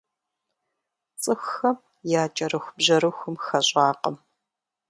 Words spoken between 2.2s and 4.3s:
я кӀэрыхубжьэрыхум хэщӀакъым.